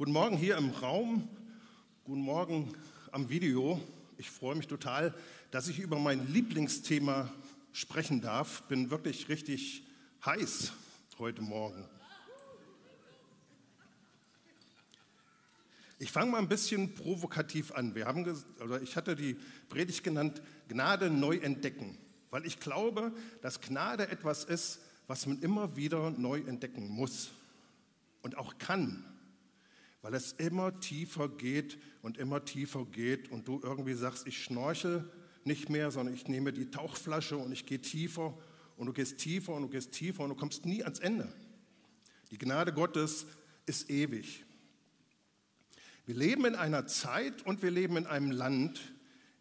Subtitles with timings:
[0.00, 1.28] Guten Morgen hier im Raum,
[2.04, 2.74] guten Morgen
[3.12, 3.78] am Video.
[4.16, 5.14] Ich freue mich total,
[5.50, 7.30] dass ich über mein Lieblingsthema
[7.72, 8.62] sprechen darf.
[8.62, 9.84] Bin wirklich richtig
[10.24, 10.72] heiß
[11.18, 11.84] heute Morgen.
[15.98, 17.94] Ich fange mal ein bisschen provokativ an.
[17.94, 18.24] Wir haben,
[18.64, 19.36] oder ich hatte die
[19.68, 21.98] Predigt genannt, Gnade neu entdecken,
[22.30, 23.12] weil ich glaube,
[23.42, 27.32] dass Gnade etwas ist, was man immer wieder neu entdecken muss
[28.22, 29.04] und auch kann,
[30.02, 35.10] weil es immer tiefer geht und immer tiefer geht und du irgendwie sagst, ich schnorchel
[35.44, 38.36] nicht mehr, sondern ich nehme die Tauchflasche und ich gehe tiefer
[38.76, 41.32] und du gehst tiefer und du gehst tiefer und du kommst nie ans Ende.
[42.30, 43.26] Die Gnade Gottes
[43.66, 44.44] ist ewig.
[46.06, 48.94] Wir leben in einer Zeit und wir leben in einem Land,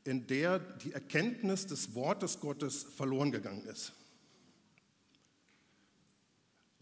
[0.03, 3.93] in der die Erkenntnis des Wortes Gottes verloren gegangen ist.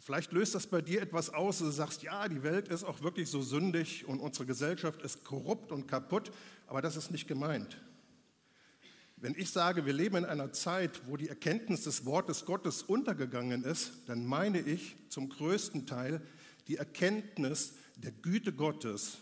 [0.07, 3.29] Vielleicht löst das bei dir etwas aus, du sagst, ja, die Welt ist auch wirklich
[3.29, 6.31] so sündig und unsere Gesellschaft ist korrupt und kaputt,
[6.65, 7.77] aber das ist nicht gemeint.
[9.17, 13.65] Wenn ich sage, wir leben in einer Zeit, wo die Erkenntnis des Wortes Gottes untergegangen
[13.65, 16.21] ist, dann meine ich zum größten Teil,
[16.69, 19.17] die Erkenntnis der Güte Gottes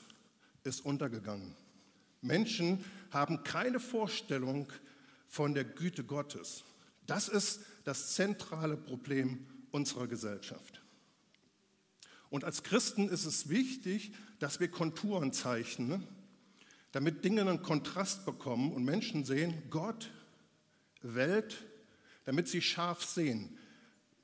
[0.64, 1.56] ist untergegangen.
[2.22, 4.72] Menschen haben keine Vorstellung
[5.30, 6.64] von der Güte Gottes.
[7.08, 10.82] Das ist das zentrale Problem unserer Gesellschaft.
[12.30, 16.08] Und als Christen ist es wichtig, dass wir Konturen zeichnen,
[16.94, 20.10] damit Dinge einen Kontrast bekommen und Menschen sehen, Gott,
[21.02, 21.64] Welt,
[22.24, 23.58] damit sie scharf sehen.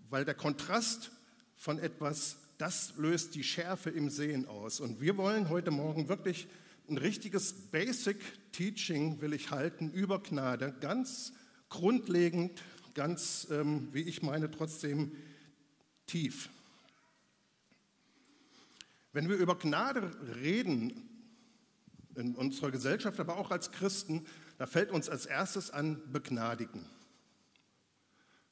[0.10, 1.12] Weil der Kontrast
[1.56, 4.80] von etwas, das löst die Schärfe im Sehen aus.
[4.80, 6.48] Und wir wollen heute Morgen wirklich
[6.90, 8.18] ein richtiges Basic
[8.54, 11.34] Teaching, will ich halten, über Gnade, ganz
[11.70, 12.62] grundlegend,
[12.94, 15.12] ganz, ähm, wie ich meine, trotzdem
[16.12, 16.50] tief.
[19.14, 21.08] Wenn wir über Gnade reden,
[22.16, 24.26] in unserer Gesellschaft, aber auch als Christen,
[24.58, 26.86] da fällt uns als erstes an begnadigen.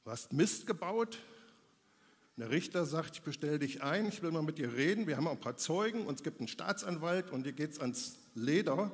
[0.04, 1.18] Du hast Mist gebaut,
[2.38, 5.26] der Richter sagt, ich bestelle dich ein, ich will mal mit dir reden, wir haben
[5.26, 8.90] auch ein paar Zeugen, uns gibt einen Staatsanwalt und dir geht es ans Leder.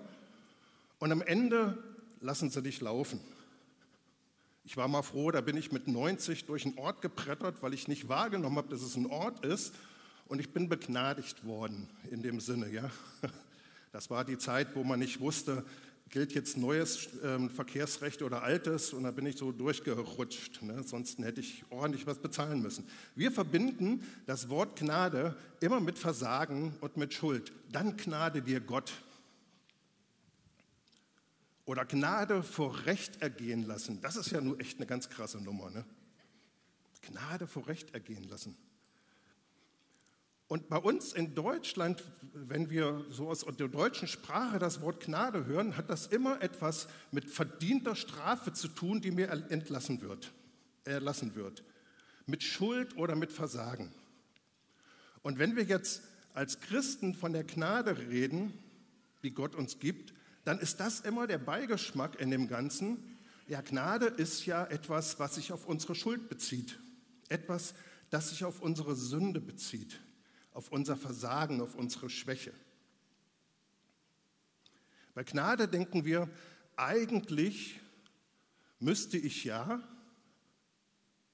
[0.99, 1.79] Und am Ende
[2.21, 3.21] lassen sie dich laufen.
[4.69, 7.87] Ich war mal froh, da bin ich mit 90 durch einen Ort gebrettert, weil ich
[7.87, 9.73] nicht wahrgenommen habe, dass es ein Ort ist.
[10.27, 12.69] Und ich bin begnadigt worden in dem Sinne.
[12.71, 12.91] Ja?
[13.93, 15.65] Das war die Zeit, wo man nicht wusste,
[16.11, 18.93] gilt jetzt neues ähm, Verkehrsrecht oder altes.
[18.93, 20.61] Und da bin ich so durchgerutscht.
[20.63, 20.83] Ne?
[20.83, 22.85] Sonst hätte ich ordentlich was bezahlen müssen.
[23.15, 27.53] Wir verbinden das Wort Gnade immer mit Versagen und mit Schuld.
[27.73, 28.93] Dann Gnade dir Gott
[31.67, 34.01] oder Gnade vor Recht ergehen lassen.
[34.01, 35.71] Das ist ja nur echt eine ganz krasse Nummer.
[35.71, 35.85] Ne?
[37.03, 38.57] Gnade vor Recht ergehen lassen.
[40.49, 45.45] Und bei uns in Deutschland, wenn wir so aus der deutschen Sprache das Wort Gnade
[45.45, 50.33] hören, hat das immer etwas mit verdienter Strafe zu tun, die mir entlassen wird,
[50.85, 51.65] erlassen wird.
[52.27, 53.93] Mit Schuld oder mit Versagen.
[55.23, 56.03] Und wenn wir jetzt
[56.33, 58.57] als Christen von der Gnade reden,
[59.25, 60.15] die Gott uns gibt,
[60.47, 63.19] dann ist das immer der Beigeschmack in dem Ganzen.
[63.49, 66.79] Ja, Gnade ist ja etwas, was sich auf unsere Schuld bezieht.
[67.29, 67.75] Etwas,
[68.11, 70.01] das sich auf unsere Sünde bezieht,
[70.53, 72.53] auf unser Versagen, auf unsere Schwäche.
[75.15, 76.31] Bei Gnade denken wir,
[76.77, 77.81] eigentlich
[78.79, 79.83] müsste ich ja,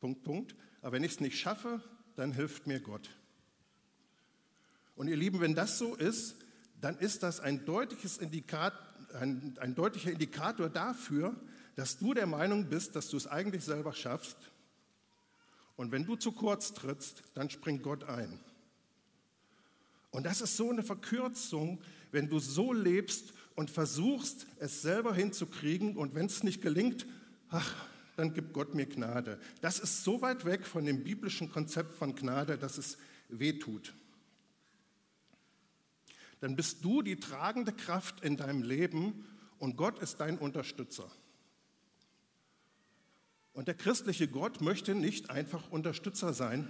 [0.01, 1.83] Punkt, Punkt, aber wenn ich es nicht schaffe,
[2.17, 3.11] dann hilft mir Gott.
[4.97, 6.37] Und ihr Lieben, wenn das so ist,
[6.81, 8.73] dann ist das ein deutliches Indikat,
[9.15, 11.35] ein, ein deutlicher Indikator dafür,
[11.77, 14.37] dass du der Meinung bist, dass du es eigentlich selber schaffst.
[15.77, 18.39] Und wenn du zu kurz trittst, dann springt Gott ein.
[20.11, 21.81] Und das ist so eine Verkürzung,
[22.11, 27.07] wenn du so lebst und versuchst, es selber hinzukriegen und wenn es nicht gelingt,
[27.49, 27.75] ach,
[28.17, 29.41] dann gibt Gott mir Gnade.
[29.63, 32.99] Das ist so weit weg von dem biblischen Konzept von Gnade, dass es
[33.31, 33.95] weh tut
[36.43, 39.25] dann bist du die tragende Kraft in deinem Leben
[39.61, 41.09] und Gott ist dein Unterstützer.
[43.53, 46.69] Und der christliche Gott möchte nicht einfach Unterstützer sein,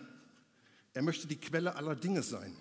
[0.93, 2.55] er möchte die Quelle aller Dinge sein.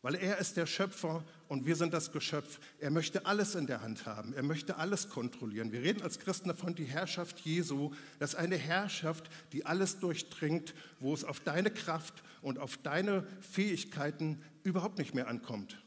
[0.00, 2.60] Weil er ist der Schöpfer und wir sind das Geschöpf.
[2.78, 4.32] Er möchte alles in der Hand haben.
[4.32, 5.72] Er möchte alles kontrollieren.
[5.72, 7.92] Wir reden als Christen davon, die Herrschaft Jesu.
[8.20, 13.26] Das ist eine Herrschaft, die alles durchdringt, wo es auf deine Kraft und auf deine
[13.40, 15.82] Fähigkeiten überhaupt nicht mehr ankommt,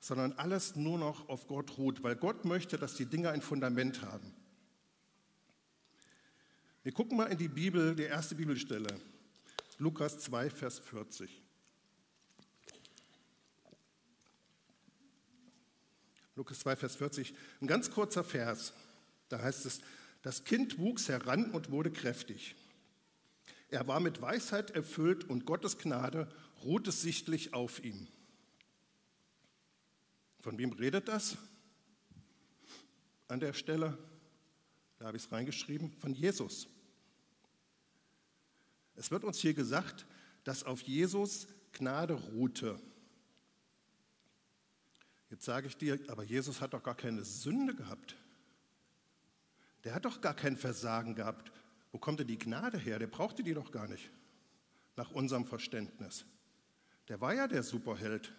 [0.00, 4.02] sondern alles nur noch auf Gott ruht, weil Gott möchte, dass die Dinge ein Fundament
[4.02, 4.34] haben.
[6.82, 9.00] Wir gucken mal in die Bibel, die erste Bibelstelle,
[9.78, 11.43] Lukas 2, Vers 40.
[16.36, 18.72] Lukas 2, Vers 40, ein ganz kurzer Vers.
[19.28, 19.80] Da heißt es,
[20.22, 22.56] das Kind wuchs heran und wurde kräftig.
[23.68, 26.28] Er war mit Weisheit erfüllt und Gottes Gnade
[26.64, 28.06] ruhte sichtlich auf ihm.
[30.40, 31.36] Von wem redet das?
[33.28, 33.96] An der Stelle,
[34.98, 36.68] da habe ich es reingeschrieben, von Jesus.
[38.96, 40.06] Es wird uns hier gesagt,
[40.44, 42.78] dass auf Jesus Gnade ruhte.
[45.34, 48.14] Jetzt sage ich dir, aber Jesus hat doch gar keine Sünde gehabt.
[49.82, 51.50] Der hat doch gar kein Versagen gehabt.
[51.90, 53.00] Wo kommt denn die Gnade her?
[53.00, 54.12] Der brauchte die doch gar nicht,
[54.94, 56.24] nach unserem Verständnis.
[57.08, 58.32] Der war ja der Superheld.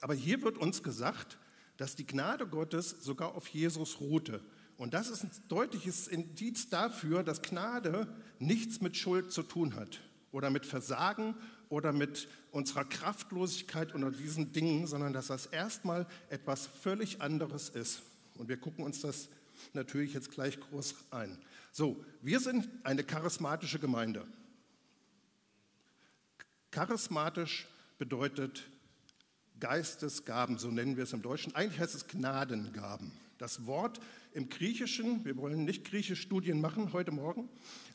[0.00, 1.36] Aber hier wird uns gesagt,
[1.76, 4.42] dass die Gnade Gottes sogar auf Jesus ruhte.
[4.78, 8.08] Und das ist ein deutliches Indiz dafür, dass Gnade
[8.38, 10.00] nichts mit Schuld zu tun hat
[10.32, 11.34] oder mit Versagen
[11.68, 18.02] oder mit unserer Kraftlosigkeit oder diesen Dingen, sondern dass das erstmal etwas völlig anderes ist.
[18.34, 19.28] Und wir gucken uns das
[19.72, 21.38] natürlich jetzt gleich groß ein.
[21.72, 24.26] So, wir sind eine charismatische Gemeinde.
[26.70, 27.66] Charismatisch
[27.98, 28.68] bedeutet
[29.60, 31.54] Geistesgaben, so nennen wir es im Deutschen.
[31.54, 33.12] Eigentlich heißt es Gnadengaben.
[33.38, 34.00] Das Wort
[34.32, 37.48] im Griechischen, wir wollen nicht griechische Studien machen heute Morgen,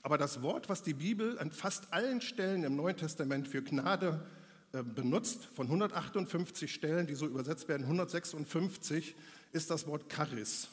[0.04, 4.24] aber das Wort, was die Bibel an fast allen Stellen im Neuen Testament für Gnade
[4.72, 9.16] äh, benutzt, von 158 Stellen, die so übersetzt werden, 156,
[9.52, 10.68] ist das Wort Charis.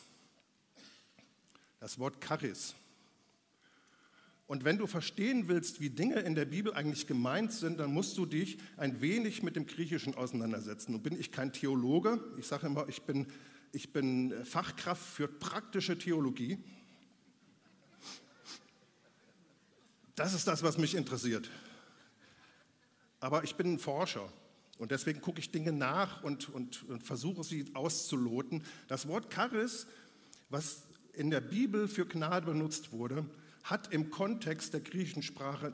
[1.80, 2.74] Das Wort Charis.
[4.46, 8.16] Und wenn du verstehen willst, wie Dinge in der Bibel eigentlich gemeint sind, dann musst
[8.16, 10.92] du dich ein wenig mit dem Griechischen auseinandersetzen.
[10.92, 12.18] Nun bin ich kein Theologe.
[12.38, 13.26] Ich sage immer, ich bin,
[13.72, 16.58] ich bin Fachkraft für praktische Theologie.
[20.14, 21.50] Das ist das, was mich interessiert.
[23.20, 24.32] Aber ich bin ein Forscher
[24.78, 28.64] und deswegen gucke ich Dinge nach und, und, und versuche sie auszuloten.
[28.86, 29.86] Das Wort Charis,
[30.48, 30.82] was
[31.12, 33.26] in der Bibel für Gnade benutzt wurde,
[33.64, 35.72] hat im Kontext der griechischen Sprache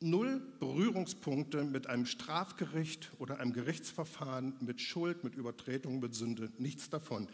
[0.00, 6.90] null Berührungspunkte mit einem Strafgericht oder einem Gerichtsverfahren, mit Schuld, mit Übertretung, mit Sünde, nichts
[6.90, 7.28] davon.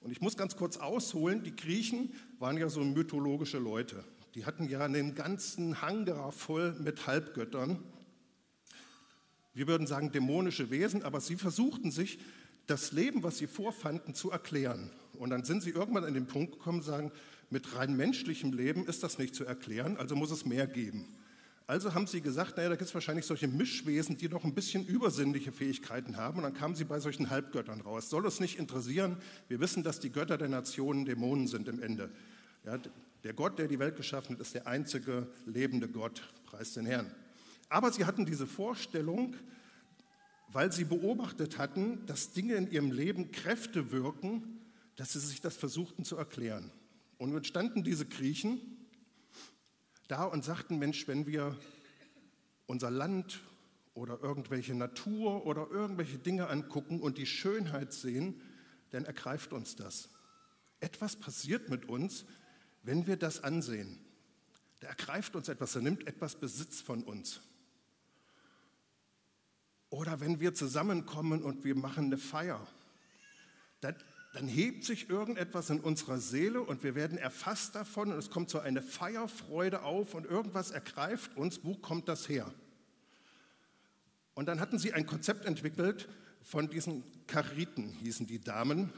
[0.00, 4.04] Und ich muss ganz kurz ausholen, die Griechen waren ja so mythologische Leute.
[4.34, 7.78] Die hatten ja einen ganzen Hangar voll mit Halbgöttern.
[9.54, 12.18] Wir würden sagen dämonische Wesen, aber sie versuchten sich
[12.66, 14.90] das Leben, was sie vorfanden, zu erklären.
[15.14, 17.10] Und dann sind sie irgendwann an den Punkt gekommen sagen,
[17.48, 21.16] mit rein menschlichem Leben ist das nicht zu erklären, also muss es mehr geben.
[21.68, 24.86] Also haben sie gesagt, naja, da gibt es wahrscheinlich solche Mischwesen, die noch ein bisschen
[24.86, 26.38] übersinnliche Fähigkeiten haben.
[26.38, 28.08] Und dann kamen sie bei solchen Halbgöttern raus.
[28.08, 29.16] Soll uns nicht interessieren?
[29.48, 32.10] Wir wissen, dass die Götter der Nationen Dämonen sind im Ende.
[32.64, 32.78] Ja,
[33.24, 36.22] der Gott, der die Welt geschaffen hat, ist der einzige lebende Gott.
[36.46, 37.12] Preis den Herrn.
[37.68, 39.34] Aber sie hatten diese Vorstellung,
[40.52, 44.60] weil sie beobachtet hatten, dass Dinge in ihrem Leben Kräfte wirken,
[44.94, 46.70] dass sie sich das versuchten zu erklären.
[47.18, 48.60] Und nun standen diese Griechen
[50.08, 51.56] da und sagten, Mensch, wenn wir
[52.66, 53.40] unser Land
[53.94, 58.40] oder irgendwelche Natur oder irgendwelche Dinge angucken und die Schönheit sehen,
[58.90, 60.08] dann ergreift uns das.
[60.80, 62.24] Etwas passiert mit uns,
[62.82, 63.98] wenn wir das ansehen.
[64.80, 67.40] Da ergreift uns etwas, er nimmt etwas Besitz von uns.
[69.88, 72.66] Oder wenn wir zusammenkommen und wir machen eine Feier,
[73.80, 73.96] dann
[74.36, 78.50] dann hebt sich irgendetwas in unserer Seele und wir werden erfasst davon und es kommt
[78.50, 81.60] so eine Feierfreude auf und irgendwas ergreift uns.
[81.62, 82.52] Wo kommt das her?
[84.34, 86.06] Und dann hatten sie ein Konzept entwickelt
[86.42, 88.92] von diesen Kariten, hießen die Damen.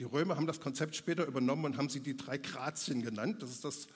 [0.00, 3.40] Die Römer haben das Konzept später übernommen und haben sie die drei Grazien genannt.
[3.40, 3.86] Das ist das,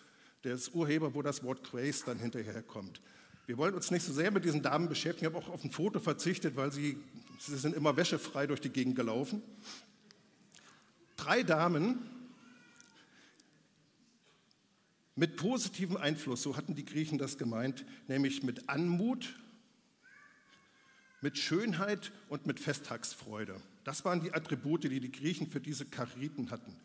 [0.42, 3.00] das Urheber, wo das Wort Grace dann hinterher kommt.
[3.46, 5.32] Wir wollen uns nicht so sehr mit diesen Damen beschäftigen.
[5.32, 6.96] Ich habe auch auf ein Foto verzichtet, weil sie,
[7.40, 9.42] sie sind immer wäschefrei durch die Gegend gelaufen
[11.16, 11.98] drei Damen
[15.14, 19.34] mit positivem Einfluss, so hatten die Griechen das gemeint, nämlich mit Anmut,
[21.22, 23.60] mit Schönheit und mit Festtagsfreude.
[23.84, 26.76] Das waren die Attribute, die die Griechen für diese Chariten hatten.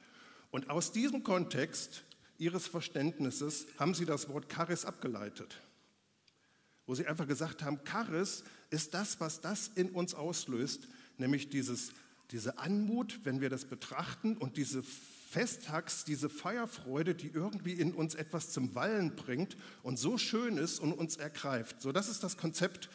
[0.49, 2.03] Und aus diesem Kontext
[2.37, 5.57] ihres Verständnisses haben sie das Wort Charis abgeleitet,
[6.85, 11.91] wo sie einfach gesagt haben, Charis ist das, was das in uns auslöst, nämlich dieses
[12.31, 18.15] diese Anmut, wenn wir das betrachten und diese Festtags, diese Feierfreude, die irgendwie in uns
[18.15, 21.81] etwas zum Wallen bringt und so schön ist und uns ergreift.
[21.81, 22.89] So, das ist das Konzept,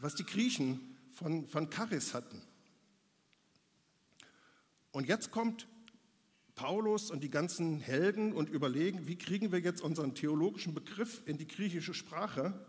[0.00, 2.42] was die Griechen von, von Charis hatten.
[4.92, 5.68] Und jetzt kommt
[6.56, 11.38] Paulus und die ganzen Helden und überlegen, wie kriegen wir jetzt unseren theologischen Begriff in
[11.38, 12.66] die griechische Sprache?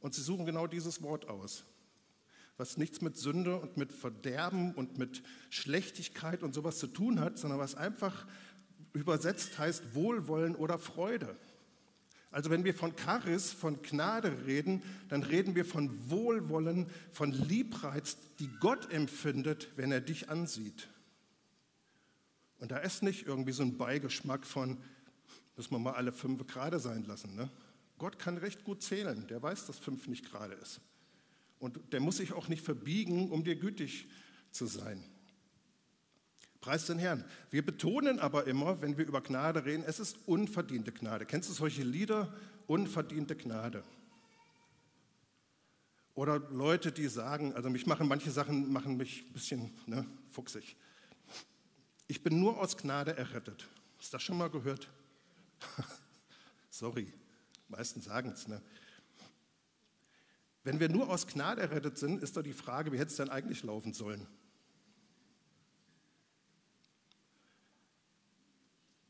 [0.00, 1.64] Und sie suchen genau dieses Wort aus.
[2.56, 7.38] Was nichts mit Sünde und mit Verderben und mit Schlechtigkeit und sowas zu tun hat,
[7.38, 8.26] sondern was einfach
[8.92, 11.36] übersetzt heißt Wohlwollen oder Freude.
[12.30, 18.16] Also wenn wir von Charis, von Gnade reden, dann reden wir von Wohlwollen, von Liebreiz,
[18.40, 20.88] die Gott empfindet, wenn er dich ansieht.
[22.58, 24.78] Und da ist nicht irgendwie so ein Beigeschmack von,
[25.56, 27.36] müssen wir mal alle fünf gerade sein lassen.
[27.36, 27.50] Ne?
[27.98, 30.80] Gott kann recht gut zählen, der weiß, dass fünf nicht gerade ist.
[31.64, 34.06] Und der muss sich auch nicht verbiegen, um dir gütig
[34.50, 35.02] zu sein.
[36.60, 37.24] Preis den Herrn.
[37.50, 41.24] Wir betonen aber immer, wenn wir über Gnade reden, es ist unverdiente Gnade.
[41.24, 42.30] Kennst du solche Lieder?
[42.66, 43.82] Unverdiente Gnade.
[46.14, 50.76] Oder Leute, die sagen, also mich machen manche Sachen machen mich ein bisschen ne, fuchsig.
[52.08, 53.66] Ich bin nur aus Gnade errettet.
[53.96, 54.90] Hast du das schon mal gehört?
[56.68, 57.10] Sorry,
[57.68, 58.48] meisten sagen es.
[58.48, 58.60] Ne?
[60.64, 63.28] Wenn wir nur aus Gnade errettet sind, ist doch die Frage, wie hätte es denn
[63.28, 64.26] eigentlich laufen sollen?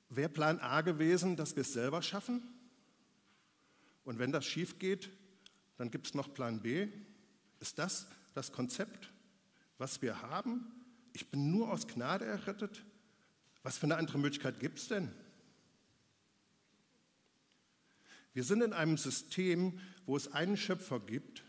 [0.09, 2.43] Wäre Plan A gewesen, dass wir es selber schaffen?
[4.05, 5.11] Und wenn das schief geht,
[5.77, 6.89] dann gibt es noch Plan B.
[7.61, 9.13] Ist das das Konzept,
[9.79, 10.67] was wir haben?
[11.13, 12.85] Ich bin nur aus Gnade errettet?
[13.63, 15.11] Was für eine andere Möglichkeit gibt es denn?
[18.33, 21.44] Wir sind in einem System, wo es einen Schöpfer gibt,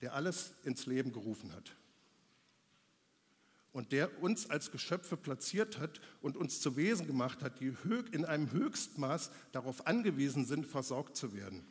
[0.00, 1.76] der alles ins Leben gerufen hat
[3.72, 7.74] und der uns als Geschöpfe platziert hat und uns zu Wesen gemacht hat, die
[8.12, 11.64] in einem Höchstmaß darauf angewiesen sind, versorgt zu werden.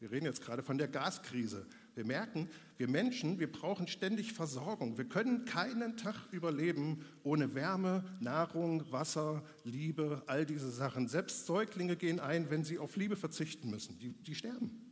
[0.00, 1.66] Wir reden jetzt gerade von der Gaskrise.
[1.96, 4.96] Wir merken, wir Menschen, wir brauchen ständig Versorgung.
[4.96, 11.08] Wir können keinen Tag überleben ohne Wärme, Nahrung, Wasser, Liebe, all diese Sachen.
[11.08, 13.98] Selbst Säuglinge gehen ein, wenn sie auf Liebe verzichten müssen.
[13.98, 14.84] Die, die sterben.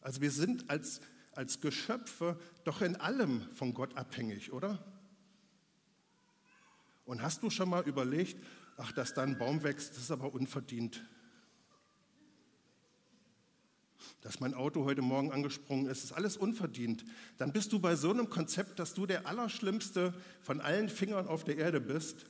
[0.00, 4.84] Also wir sind als als Geschöpfe doch in allem von Gott abhängig, oder?
[7.04, 8.42] Und hast du schon mal überlegt,
[8.76, 11.04] ach, dass da ein Baum wächst, das ist aber unverdient.
[14.20, 17.04] Dass mein Auto heute Morgen angesprungen ist, ist alles unverdient.
[17.38, 21.44] Dann bist du bei so einem Konzept, dass du der Allerschlimmste von allen Fingern auf
[21.44, 22.26] der Erde bist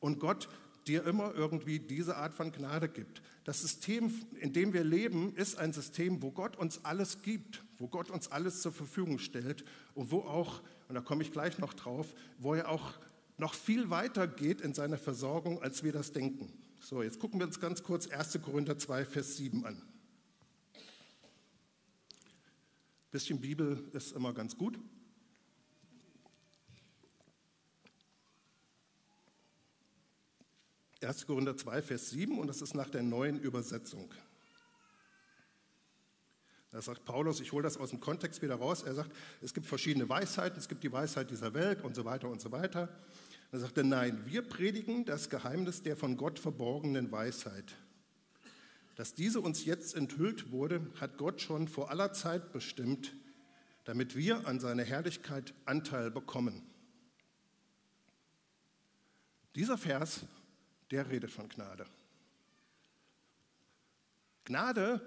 [0.00, 0.48] und Gott
[0.84, 3.22] dir immer irgendwie diese Art von Gnade gibt.
[3.44, 7.88] Das System, in dem wir leben, ist ein System, wo Gott uns alles gibt, wo
[7.88, 9.64] Gott uns alles zur Verfügung stellt
[9.94, 12.94] und wo auch, und da komme ich gleich noch drauf, wo er auch
[13.36, 16.52] noch viel weiter geht in seiner Versorgung, als wir das denken.
[16.80, 18.38] So, jetzt gucken wir uns ganz kurz 1.
[18.42, 19.74] Korinther 2, Vers 7 an.
[19.74, 20.80] Ein
[23.10, 24.78] bisschen Bibel ist immer ganz gut.
[31.06, 31.26] 1.
[31.26, 34.12] Korinther 2, Vers 7 und das ist nach der neuen Übersetzung.
[36.70, 39.66] Da sagt Paulus, ich hole das aus dem Kontext wieder raus, er sagt, es gibt
[39.66, 42.88] verschiedene Weisheiten, es gibt die Weisheit dieser Welt und so weiter und so weiter.
[43.52, 47.76] Er, nein, wir predigen das Geheimnis der von Gott verborgenen Weisheit.
[48.96, 53.14] Dass diese uns jetzt enthüllt wurde, hat Gott schon vor aller Zeit bestimmt,
[53.84, 56.62] damit wir an seiner Herrlichkeit Anteil bekommen.
[59.54, 60.22] Dieser Vers
[60.90, 61.86] der redet von Gnade.
[64.44, 65.00] Gnade,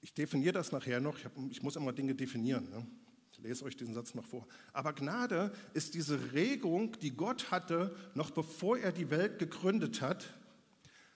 [0.00, 2.68] ich definiere das nachher noch, ich, hab, ich muss immer Dinge definieren.
[2.68, 2.86] Ne?
[3.32, 4.46] Ich lese euch diesen Satz noch vor.
[4.72, 10.34] Aber Gnade ist diese Regung, die Gott hatte, noch bevor er die Welt gegründet hat,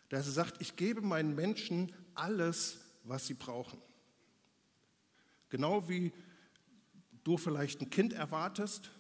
[0.09, 3.81] dass er sagt, ich gebe meinen Menschen alles, was sie brauchen.
[5.51, 6.13] Genau wie
[7.25, 8.91] du vielleicht ein Kind erwartest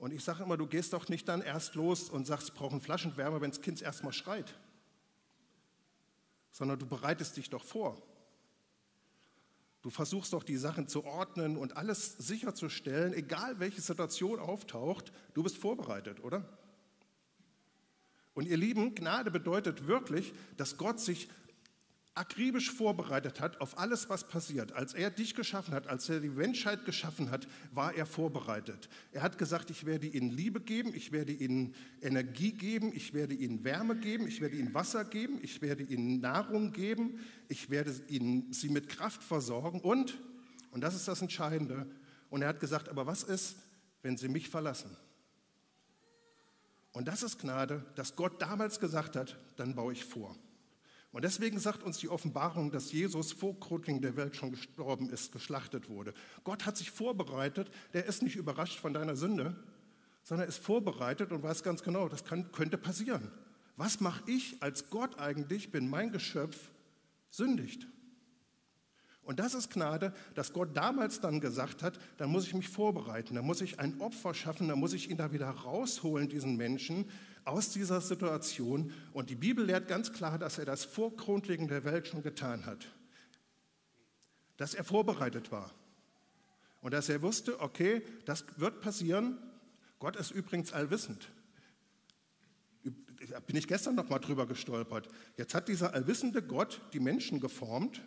[0.00, 2.80] und ich sage immer, du gehst doch nicht dann erst los und sagst, ich brauche
[2.80, 4.58] Flaschenwärme, wenn das Kind erst mal schreit,
[6.50, 8.00] sondern du bereitest dich doch vor.
[9.82, 15.42] Du versuchst doch die Sachen zu ordnen und alles sicherzustellen, egal welche Situation auftaucht, du
[15.42, 16.48] bist vorbereitet, oder?
[18.32, 21.28] Und ihr Lieben, Gnade bedeutet wirklich, dass Gott sich
[22.20, 24.72] akribisch vorbereitet hat auf alles, was passiert.
[24.72, 28.90] Als er dich geschaffen hat, als er die Menschheit geschaffen hat, war er vorbereitet.
[29.12, 33.32] Er hat gesagt, ich werde ihnen Liebe geben, ich werde ihnen Energie geben, ich werde
[33.32, 37.94] ihnen Wärme geben, ich werde ihnen Wasser geben, ich werde ihnen Nahrung geben, ich werde
[38.08, 40.18] ihnen, sie mit Kraft versorgen und,
[40.72, 41.86] und das ist das Entscheidende,
[42.28, 43.56] und er hat gesagt, aber was ist,
[44.02, 44.94] wenn sie mich verlassen?
[46.92, 50.36] Und das ist Gnade, dass Gott damals gesagt hat, dann baue ich vor.
[51.12, 55.32] Und deswegen sagt uns die Offenbarung, dass Jesus vor Gründung der Welt schon gestorben ist,
[55.32, 56.14] geschlachtet wurde.
[56.44, 59.56] Gott hat sich vorbereitet, der ist nicht überrascht von deiner Sünde,
[60.22, 63.32] sondern ist vorbereitet und weiß ganz genau, das kann, könnte passieren.
[63.76, 66.70] Was mache ich als Gott eigentlich, wenn mein Geschöpf
[67.30, 67.88] sündigt?
[69.30, 73.36] Und das ist Gnade, dass Gott damals dann gesagt hat, dann muss ich mich vorbereiten,
[73.36, 77.08] dann muss ich ein Opfer schaffen, dann muss ich ihn da wieder rausholen, diesen Menschen,
[77.44, 78.92] aus dieser Situation.
[79.12, 82.66] Und die Bibel lehrt ganz klar, dass er das vor Grundlegung der Welt schon getan
[82.66, 82.88] hat.
[84.56, 85.72] Dass er vorbereitet war.
[86.80, 89.38] Und dass er wusste, okay, das wird passieren.
[90.00, 91.30] Gott ist übrigens allwissend.
[93.30, 95.08] Da bin ich gestern noch mal drüber gestolpert.
[95.36, 98.02] Jetzt hat dieser allwissende Gott die Menschen geformt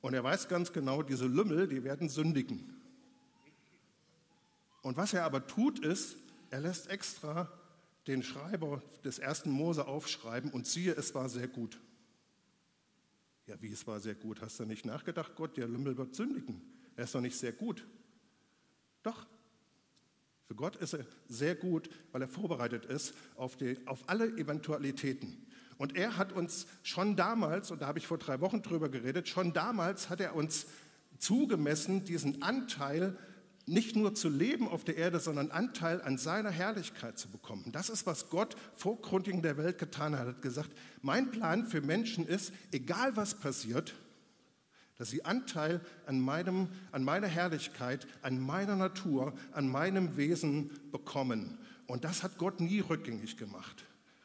[0.00, 2.74] und er weiß ganz genau, diese Lümmel, die werden sündigen.
[4.82, 6.16] Und was er aber tut, ist,
[6.50, 7.50] er lässt extra
[8.06, 11.78] den Schreiber des ersten Mose aufschreiben und siehe, es war sehr gut.
[13.46, 14.40] Ja, wie es war sehr gut?
[14.40, 16.62] Hast du nicht nachgedacht, Gott, der Lümmel wird sündigen?
[16.96, 17.86] Er ist doch nicht sehr gut.
[19.02, 19.26] Doch,
[20.46, 25.46] für Gott ist er sehr gut, weil er vorbereitet ist auf, die, auf alle Eventualitäten.
[25.78, 29.28] Und er hat uns schon damals, und da habe ich vor drei Wochen drüber geredet,
[29.28, 30.66] schon damals hat er uns
[31.18, 33.16] zugemessen, diesen Anteil
[33.66, 37.70] nicht nur zu leben auf der Erde, sondern Anteil an seiner Herrlichkeit zu bekommen.
[37.70, 40.26] Das ist, was Gott vor Grundlegung der Welt getan hat.
[40.26, 40.70] Er hat gesagt,
[41.02, 43.94] mein Plan für Menschen ist, egal was passiert,
[44.96, 51.58] dass sie Anteil an, meinem, an meiner Herrlichkeit, an meiner Natur, an meinem Wesen bekommen.
[51.86, 53.84] Und das hat Gott nie rückgängig gemacht.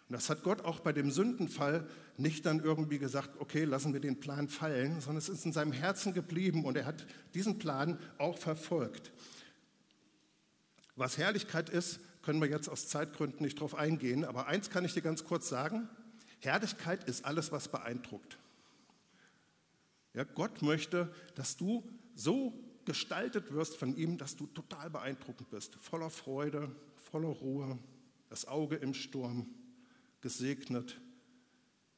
[0.09, 3.99] Und das hat Gott auch bei dem Sündenfall nicht dann irgendwie gesagt, okay, lassen wir
[3.99, 7.97] den Plan fallen, sondern es ist in seinem Herzen geblieben und er hat diesen Plan
[8.17, 9.11] auch verfolgt.
[10.95, 14.93] Was Herrlichkeit ist, können wir jetzt aus Zeitgründen nicht drauf eingehen, aber eins kann ich
[14.93, 15.89] dir ganz kurz sagen,
[16.39, 18.37] Herrlichkeit ist alles, was beeindruckt.
[20.13, 21.83] Ja, Gott möchte, dass du
[22.13, 22.53] so
[22.85, 26.69] gestaltet wirst von ihm, dass du total beeindruckend bist, voller Freude,
[27.11, 27.79] voller Ruhe,
[28.29, 29.47] das Auge im Sturm,
[30.23, 30.99] gesegnet.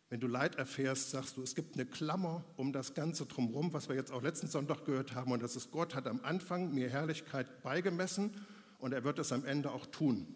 [0.10, 3.88] Wenn du Leid erfährst, sagst du, es gibt eine Klammer um das Ganze drumherum, was
[3.88, 6.90] wir jetzt auch letzten Sonntag gehört haben, und das ist, Gott hat am Anfang mir
[6.90, 8.32] Herrlichkeit beigemessen
[8.80, 10.36] und er wird es am Ende auch tun.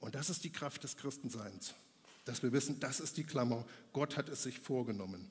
[0.00, 1.74] Und das ist die Kraft des Christenseins,
[2.24, 5.30] dass wir wissen, das ist die Klammer, Gott hat es sich vorgenommen.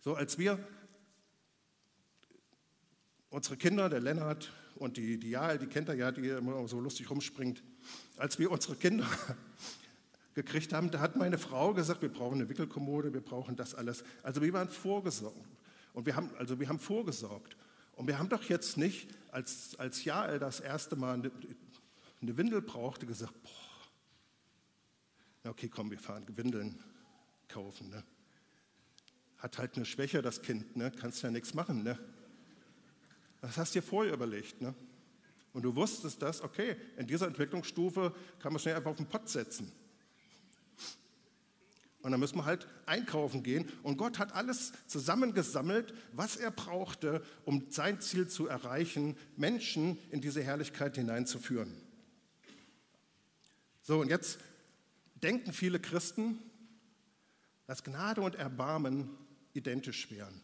[0.00, 0.58] So, als wir
[3.30, 6.80] unsere Kinder, der Lennart und die, die Jael, die kennt er ja, die immer so
[6.80, 7.62] lustig rumspringt,
[8.16, 9.06] als wir unsere Kinder
[10.34, 14.04] gekriegt haben, da hat meine Frau gesagt, wir brauchen eine Wickelkommode, wir brauchen das alles.
[14.22, 15.48] Also wir waren vorgesorgt.
[15.92, 17.56] Und wir haben, also wir haben vorgesorgt.
[17.92, 21.30] Und wir haben doch jetzt nicht, als, als Jael das erste Mal eine,
[22.20, 23.32] eine Windel brauchte, gesagt,
[25.42, 26.82] boah, okay, komm, wir fahren Windeln
[27.48, 27.90] kaufen.
[27.90, 28.02] Ne?
[29.38, 30.90] Hat halt eine Schwäche, das Kind, ne?
[30.90, 31.84] kannst ja nichts machen.
[31.84, 31.96] Ne?
[33.40, 34.60] Das hast du dir vorher überlegt.
[34.60, 34.74] Ne?
[35.52, 39.28] Und du wusstest das, okay, in dieser Entwicklungsstufe kann man schnell einfach auf den Pott
[39.28, 39.70] setzen.
[42.04, 43.66] Und dann müssen wir halt einkaufen gehen.
[43.82, 50.20] Und Gott hat alles zusammengesammelt, was er brauchte, um sein Ziel zu erreichen, Menschen in
[50.20, 51.72] diese Herrlichkeit hineinzuführen.
[53.80, 54.38] So, und jetzt
[55.22, 56.38] denken viele Christen,
[57.66, 59.08] dass Gnade und Erbarmen
[59.54, 60.42] identisch wären,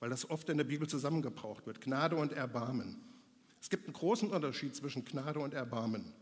[0.00, 1.80] weil das oft in der Bibel zusammengebraucht wird.
[1.80, 3.00] Gnade und Erbarmen.
[3.58, 6.12] Es gibt einen großen Unterschied zwischen Gnade und Erbarmen.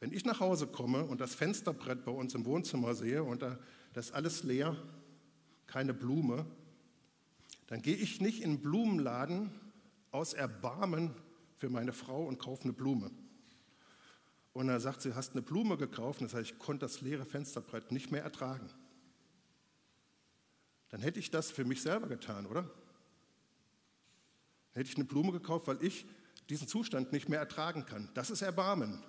[0.00, 3.58] Wenn ich nach Hause komme und das Fensterbrett bei uns im Wohnzimmer sehe und da
[3.92, 4.76] das ist alles leer,
[5.66, 6.46] keine Blume,
[7.66, 9.50] dann gehe ich nicht in einen Blumenladen
[10.10, 11.14] aus Erbarmen
[11.56, 13.10] für meine Frau und kaufe eine Blume.
[14.52, 16.20] Und dann sagt sie, hast eine Blume gekauft?
[16.20, 18.68] Und das heißt, ich konnte das leere Fensterbrett nicht mehr ertragen.
[20.88, 22.68] Dann hätte ich das für mich selber getan, oder?
[24.72, 26.06] Hätte ich eine Blume gekauft, weil ich
[26.48, 28.10] diesen Zustand nicht mehr ertragen kann.
[28.14, 29.00] Das ist Erbarmen.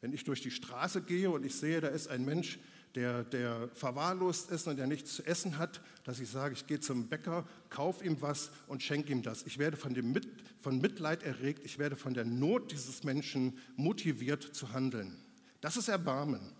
[0.00, 2.58] Wenn ich durch die Straße gehe und ich sehe, da ist ein Mensch,
[2.94, 6.80] der, der verwahrlost ist und der nichts zu essen hat, dass ich sage, ich gehe
[6.80, 9.44] zum Bäcker, kaufe ihm was und schenke ihm das.
[9.44, 10.28] Ich werde von, dem Mit,
[10.60, 15.16] von Mitleid erregt, ich werde von der Not dieses Menschen motiviert zu handeln.
[15.60, 16.52] Das ist Erbarmen.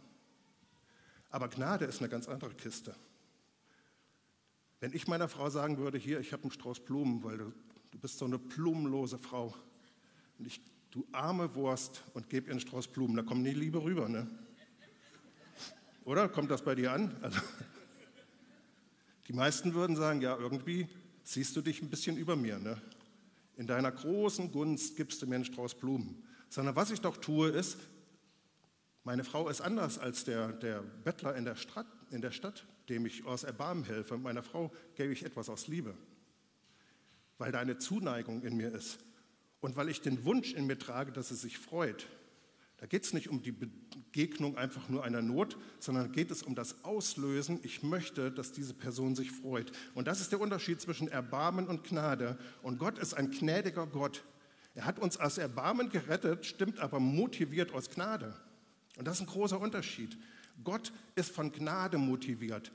[1.30, 2.94] Aber Gnade ist eine ganz andere Kiste.
[4.80, 7.52] Wenn ich meiner Frau sagen würde, hier, ich habe einen Strauß Blumen, weil du
[7.90, 9.54] du bist so eine blumenlose Frau.
[10.38, 13.82] Und ich, du arme Wurst, und gebe ihr einen Strauß Blumen, da kommt nie Liebe
[13.82, 14.28] rüber, ne?
[16.04, 16.28] Oder?
[16.28, 17.14] Kommt das bei dir an?
[17.20, 17.40] Also,
[19.28, 20.88] die meisten würden sagen, ja, irgendwie
[21.22, 22.80] siehst du dich ein bisschen über mir, ne?
[23.56, 26.24] In deiner großen Gunst gibst du mir einen Strauß Blumen.
[26.48, 27.76] Sondern was ich doch tue, ist,
[29.04, 33.04] meine Frau ist anders als der, der Bettler in der, Stadt, in der Stadt, dem
[33.04, 34.16] ich aus Erbarmen helfe.
[34.16, 35.94] Meiner Frau gebe ich etwas aus Liebe
[37.38, 38.98] weil da eine Zuneigung in mir ist
[39.60, 42.06] und weil ich den Wunsch in mir trage, dass sie sich freut,
[42.78, 46.54] Da geht es nicht um die Begegnung einfach nur einer Not, sondern geht es um
[46.54, 47.58] das Auslösen.
[47.64, 49.72] Ich möchte, dass diese Person sich freut.
[49.94, 52.38] Und das ist der Unterschied zwischen Erbarmen und Gnade.
[52.62, 54.22] Und Gott ist ein gnädiger Gott.
[54.76, 58.36] Er hat uns aus Erbarmen gerettet, stimmt aber motiviert aus Gnade.
[58.96, 60.16] Und das ist ein großer Unterschied.
[60.62, 62.70] Gott ist von Gnade motiviert.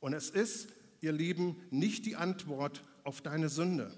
[0.00, 0.68] Und es ist,
[1.00, 3.90] ihr Lieben, nicht die Antwort auf deine Sünde.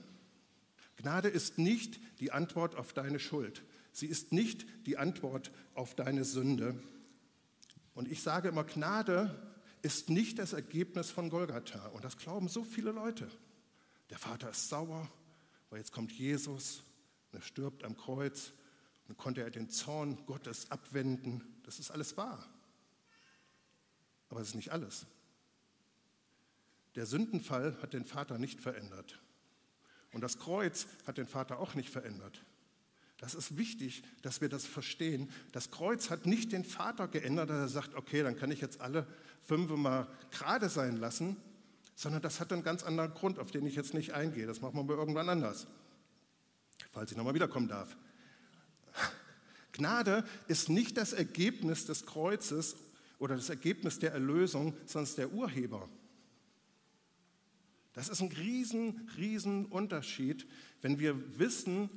[1.00, 3.64] Gnade ist nicht die Antwort auf deine Schuld.
[3.90, 6.78] Sie ist nicht die Antwort auf deine Sünde.
[7.94, 9.34] Und ich sage immer, Gnade
[9.80, 11.86] ist nicht das Ergebnis von Golgatha.
[11.88, 13.30] Und das glauben so viele Leute.
[14.10, 15.10] Der Vater ist sauer,
[15.70, 16.82] weil jetzt kommt Jesus
[17.32, 18.52] und er stirbt am Kreuz.
[19.08, 21.42] Und konnte er den Zorn Gottes abwenden.
[21.64, 22.46] Das ist alles wahr.
[24.28, 25.06] Aber es ist nicht alles.
[26.94, 29.18] Der Sündenfall hat den Vater nicht verändert.
[30.12, 32.42] Und das Kreuz hat den Vater auch nicht verändert.
[33.18, 35.30] Das ist wichtig, dass wir das verstehen.
[35.52, 38.80] Das Kreuz hat nicht den Vater geändert, dass er sagt, okay, dann kann ich jetzt
[38.80, 39.06] alle
[39.42, 41.36] fünf mal gerade sein lassen,
[41.94, 44.46] sondern das hat einen ganz anderen Grund, auf den ich jetzt nicht eingehe.
[44.46, 45.66] Das machen wir mal irgendwann anders,
[46.92, 47.94] falls ich nochmal wiederkommen darf.
[49.72, 52.76] Gnade ist nicht das Ergebnis des Kreuzes
[53.18, 55.90] oder das Ergebnis der Erlösung, sondern der Urheber.
[57.92, 60.46] Das ist ein riesen, riesen Unterschied,
[60.80, 61.90] wenn wir wissen,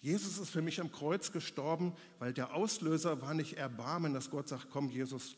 [0.00, 4.48] Jesus ist für mich am Kreuz gestorben, weil der Auslöser war nicht Erbarmen, dass Gott
[4.48, 5.34] sagt, komm Jesus,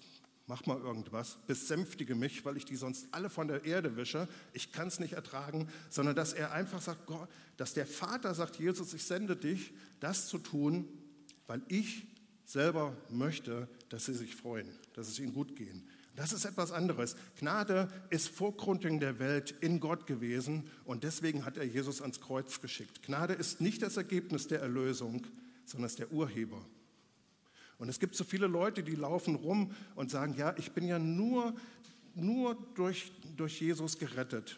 [0.49, 4.73] mach mal irgendwas, besänftige mich, weil ich die sonst alle von der Erde wische, ich
[4.73, 8.93] kann es nicht ertragen, sondern dass er einfach sagt, Gott, dass der Vater sagt, Jesus,
[8.93, 10.89] ich sende dich, das zu tun,
[11.47, 12.07] weil ich
[12.45, 15.89] selber möchte, dass sie sich freuen, dass es ihnen gut gehen.
[16.17, 17.15] Das ist etwas anderes.
[17.39, 22.61] Gnade ist Vorgrundung der Welt in Gott gewesen und deswegen hat er Jesus ans Kreuz
[22.63, 23.03] geschickt.
[23.03, 25.27] Gnade ist nicht das Ergebnis der Erlösung,
[25.67, 26.65] sondern ist der Urheber.
[27.79, 30.99] Und es gibt so viele Leute, die laufen rum und sagen, ja, ich bin ja
[30.99, 31.55] nur,
[32.15, 34.57] nur durch, durch Jesus gerettet.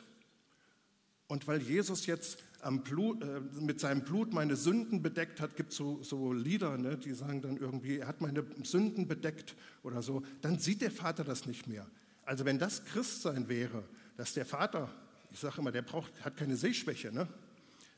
[1.26, 2.38] Und weil Jesus jetzt
[2.84, 6.96] Blut, äh, mit seinem Blut meine Sünden bedeckt hat, gibt es so, so Lieder, ne,
[6.96, 11.24] die sagen dann irgendwie, er hat meine Sünden bedeckt oder so, dann sieht der Vater
[11.24, 11.86] das nicht mehr.
[12.24, 13.84] Also wenn das Christsein wäre,
[14.16, 14.90] dass der Vater,
[15.30, 17.28] ich sage immer, der braucht, hat keine Sehschwäche, ne?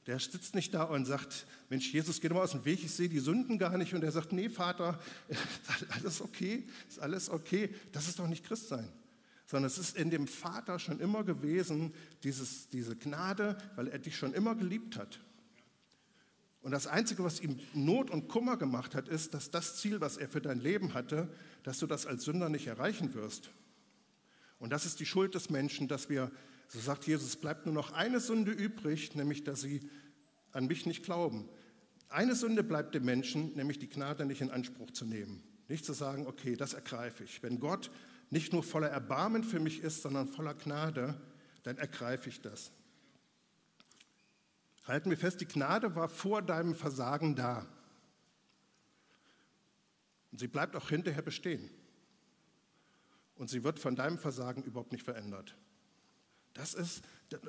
[0.06, 2.90] Der sitzt nicht da und sagt, Mensch, Jesus, geh doch mal aus dem Weg, ich
[2.90, 3.92] sehe die Sünden gar nicht.
[3.94, 4.98] Und er sagt, nee, Vater,
[5.90, 7.74] alles okay, ist alles okay.
[7.92, 8.88] Das ist doch nicht Christsein
[9.50, 14.16] sondern es ist in dem Vater schon immer gewesen, dieses, diese Gnade, weil er dich
[14.16, 15.18] schon immer geliebt hat.
[16.62, 20.18] Und das Einzige, was ihm Not und Kummer gemacht hat, ist, dass das Ziel, was
[20.18, 21.28] er für dein Leben hatte,
[21.64, 23.50] dass du das als Sünder nicht erreichen wirst.
[24.60, 26.30] Und das ist die Schuld des Menschen, dass wir,
[26.68, 29.80] so sagt Jesus, bleibt nur noch eine Sünde übrig, nämlich dass sie
[30.52, 31.48] an mich nicht glauben.
[32.08, 35.42] Eine Sünde bleibt dem Menschen, nämlich die Gnade nicht in Anspruch zu nehmen.
[35.66, 37.42] Nicht zu sagen, okay, das ergreife ich.
[37.42, 37.90] Wenn Gott
[38.30, 41.20] nicht nur voller Erbarmen für mich ist, sondern voller Gnade,
[41.64, 42.72] dann ergreife ich das.
[44.84, 47.66] Halten wir fest, die Gnade war vor deinem Versagen da.
[50.32, 51.70] Und sie bleibt auch hinterher bestehen.
[53.34, 55.56] Und sie wird von deinem Versagen überhaupt nicht verändert.
[56.54, 57.02] Das ist,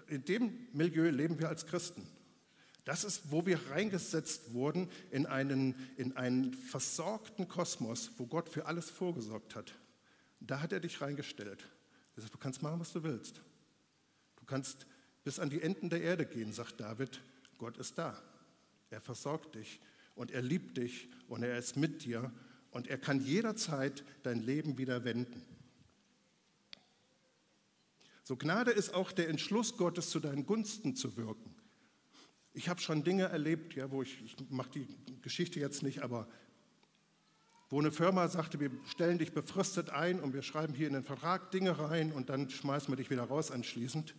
[0.08, 2.08] in dem Milieu leben wir als Christen.
[2.86, 8.66] Das ist, wo wir reingesetzt wurden in einen, in einen versorgten Kosmos, wo Gott für
[8.66, 9.76] alles vorgesorgt hat.
[10.42, 11.66] Da hat er dich reingestellt.
[12.16, 13.42] Er sagt, du kannst machen, was du willst.
[14.38, 14.86] Du kannst
[15.24, 17.22] bis an die Enden der Erde gehen, sagt David.
[17.58, 18.22] Gott ist da.
[18.90, 19.80] Er versorgt dich
[20.16, 22.32] und er liebt dich und er ist mit dir
[22.72, 25.46] und er kann jederzeit dein Leben wieder wenden.
[28.24, 31.56] So Gnade ist auch der Entschluss Gottes, zu deinen Gunsten zu wirken.
[32.54, 34.88] Ich habe schon Dinge erlebt, ja, wo ich, ich mache die
[35.22, 36.28] Geschichte jetzt nicht, aber
[37.72, 41.06] wo eine Firma sagte, wir stellen dich befristet ein und wir schreiben hier in den
[41.06, 44.14] Vertrag Dinge rein und dann schmeißen wir dich wieder raus anschließend.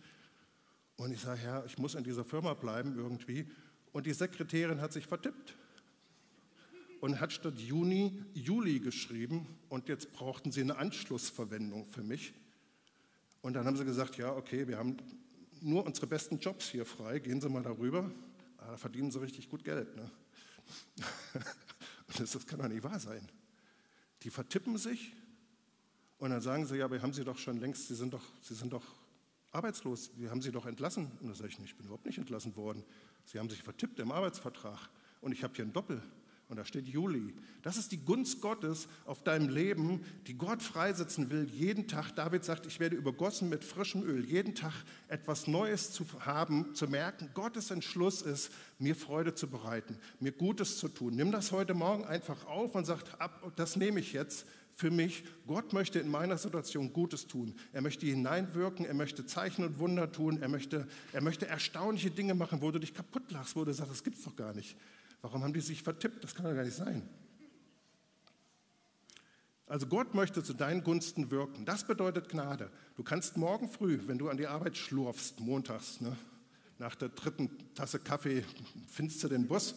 [0.95, 3.47] Und ich sage, Herr, ich muss in dieser Firma bleiben irgendwie.
[3.91, 5.55] Und die Sekretärin hat sich vertippt
[6.99, 12.33] und hat statt Juni Juli geschrieben und jetzt brauchten sie eine Anschlussverwendung für mich.
[13.43, 14.97] Und dann haben sie gesagt, ja, okay, wir haben
[15.61, 18.11] nur unsere besten Jobs hier frei, gehen Sie mal darüber.
[18.57, 19.95] Ah, da verdienen Sie richtig gut Geld.
[19.95, 20.09] Ne?
[22.15, 23.27] Das, das kann doch nicht wahr sein.
[24.23, 25.13] Die vertippen sich
[26.17, 28.53] und dann sagen sie, ja, aber haben Sie doch schon längst, Sie sind doch, Sie
[28.53, 28.85] sind doch
[29.51, 31.11] arbeitslos, wir haben Sie doch entlassen.
[31.19, 32.83] Und dann sage ich, ich bin überhaupt nicht entlassen worden.
[33.25, 34.89] Sie haben sich vertippt im Arbeitsvertrag
[35.21, 36.01] und ich habe hier ein Doppel,
[36.49, 37.33] Und da steht Juli.
[37.61, 42.11] Das ist die Gunst Gottes auf deinem Leben, die Gott freisetzen will, jeden Tag.
[42.15, 44.73] David sagt, ich werde übergossen mit frischem Öl, jeden Tag
[45.07, 50.77] etwas Neues zu haben, zu merken, Gottes Entschluss ist, mir Freude zu bereiten, mir Gutes
[50.77, 51.15] zu tun.
[51.15, 55.23] Nimm das heute Morgen einfach auf und sag, ab, das nehme ich jetzt für mich.
[55.47, 57.55] Gott möchte in meiner Situation Gutes tun.
[57.71, 62.33] Er möchte hineinwirken, er möchte Zeichen und Wunder tun, er möchte, er möchte erstaunliche Dinge
[62.33, 64.75] machen, wo du dich kaputt lachst, wo du sagst, das gibt es doch gar nicht.
[65.23, 66.21] Warum haben die sich vertippt?
[66.21, 67.01] Das kann doch gar nicht sein.
[69.67, 71.65] Also Gott möchte zu deinen Gunsten wirken.
[71.65, 72.69] Das bedeutet Gnade.
[72.97, 76.17] Du kannst morgen früh, wenn du an die Arbeit schlurfst, montags, ne,
[76.77, 78.43] nach der dritten Tasse Kaffee
[78.89, 79.75] findest du den Bus,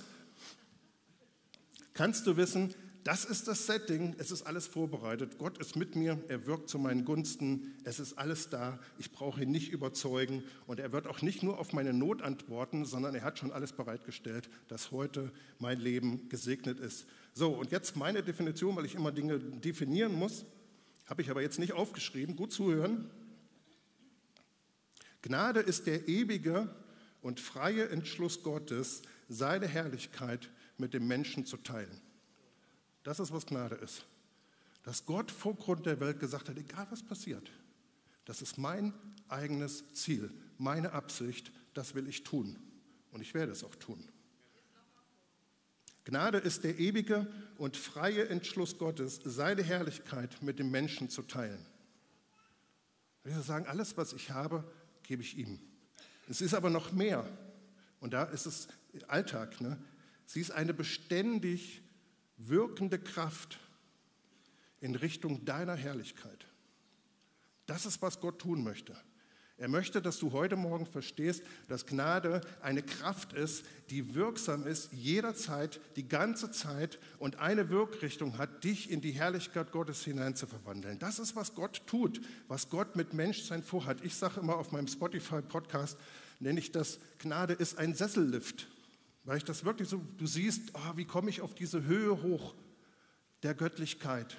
[1.95, 2.75] kannst du wissen,
[3.07, 5.39] das ist das Setting, es ist alles vorbereitet.
[5.39, 8.81] Gott ist mit mir, er wirkt zu meinen Gunsten, es ist alles da.
[8.99, 12.85] Ich brauche ihn nicht überzeugen und er wird auch nicht nur auf meine Not antworten,
[12.85, 17.07] sondern er hat schon alles bereitgestellt, dass heute mein Leben gesegnet ist.
[17.33, 20.45] So, und jetzt meine Definition, weil ich immer Dinge definieren muss,
[21.07, 22.35] habe ich aber jetzt nicht aufgeschrieben.
[22.35, 23.09] Gut zuhören.
[25.23, 26.75] Gnade ist der ewige
[27.23, 32.01] und freie Entschluss Gottes, seine Herrlichkeit mit dem Menschen zu teilen.
[33.07, 34.05] Das ist, was Gnade ist.
[34.83, 37.53] Dass Gott vor Grund der Welt gesagt hat, egal was passiert,
[38.25, 38.93] das ist mein
[39.29, 42.57] eigenes Ziel, meine Absicht, das will ich tun.
[43.13, 44.09] Und ich werde es auch tun.
[46.05, 51.65] Gnade ist der ewige und freie Entschluss Gottes, seine Herrlichkeit mit dem Menschen zu teilen.
[53.23, 54.65] Wir sagen, alles, was ich habe,
[55.05, 55.61] gebe ich ihm.
[56.29, 57.25] Es ist aber noch mehr.
[58.01, 58.67] Und da ist es
[59.07, 59.61] Alltag.
[59.61, 59.79] Ne?
[60.27, 61.86] Sie ist eine beständig
[62.37, 63.59] wirkende Kraft
[64.81, 66.47] in Richtung deiner Herrlichkeit.
[67.67, 68.97] Das ist, was Gott tun möchte.
[69.59, 74.93] Er möchte, dass du heute Morgen verstehst, dass Gnade eine Kraft ist, die wirksam ist,
[74.93, 80.47] jederzeit, die ganze Zeit und eine Wirkrichtung hat, dich in die Herrlichkeit Gottes hinein zu
[80.47, 80.99] verwandeln.
[80.99, 84.05] Das ist, was Gott tut, was Gott mit Menschsein vorhat.
[84.05, 85.97] Ich sage immer auf meinem Spotify-Podcast,
[86.39, 88.69] nenne ich das, Gnade ist ein Sessellift.
[89.27, 92.55] Weil ich das wirklich so, du siehst, oh, wie komme ich auf diese Höhe hoch
[93.43, 94.37] der Göttlichkeit,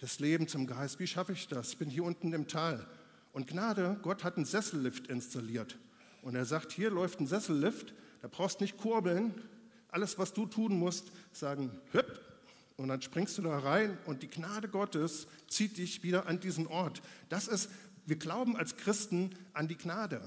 [0.00, 0.98] des Lebens im Geist?
[0.98, 1.72] Wie schaffe ich das?
[1.72, 2.86] Ich bin hier unten im Tal.
[3.32, 5.78] Und Gnade, Gott hat einen Sessellift installiert.
[6.22, 9.34] Und er sagt, hier läuft ein Sessellift, da brauchst nicht kurbeln.
[9.88, 12.20] Alles, was du tun musst, sagen, hüpp,
[12.78, 16.66] und dann springst du da rein und die Gnade Gottes zieht dich wieder an diesen
[16.66, 17.02] Ort.
[17.28, 17.68] Das ist,
[18.06, 20.26] wir glauben als Christen an die Gnade.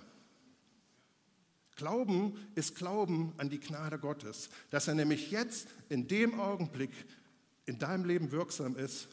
[1.75, 6.91] Glauben ist Glauben an die Gnade Gottes, dass er nämlich jetzt in dem Augenblick
[7.65, 9.07] in deinem Leben wirksam ist,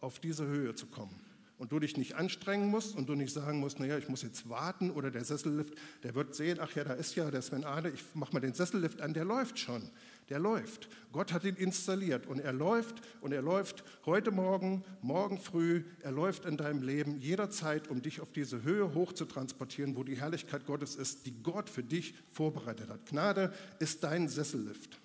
[0.00, 1.20] auf diese Höhe zu kommen.
[1.58, 4.48] Und du dich nicht anstrengen musst und du nicht sagen musst, naja, ich muss jetzt
[4.48, 7.90] warten oder der Sessellift, der wird sehen, ach ja, da ist ja der Sven Ade,
[7.90, 9.90] ich mache mal den Sessellift an, der läuft schon
[10.28, 10.88] der läuft.
[11.12, 16.12] Gott hat ihn installiert und er läuft und er läuft heute Morgen, morgen früh, er
[16.12, 20.16] läuft in deinem Leben jederzeit, um dich auf diese Höhe hoch zu transportieren, wo die
[20.16, 23.06] Herrlichkeit Gottes ist, die Gott für dich vorbereitet hat.
[23.06, 24.98] Gnade ist dein Sessellift.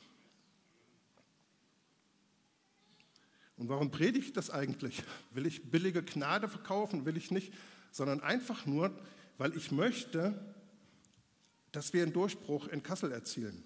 [3.58, 5.04] Und warum predige ich das eigentlich?
[5.32, 7.06] Will ich billige Gnade verkaufen?
[7.06, 7.54] Will ich nicht,
[7.92, 8.92] sondern einfach nur,
[9.38, 10.34] weil ich möchte,
[11.72, 13.64] dass wir einen Durchbruch in Kassel erzielen.